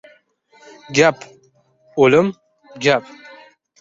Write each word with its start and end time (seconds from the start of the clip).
—Gap, 0.99 1.27
ulim, 2.07 2.33
gap. 2.87 3.13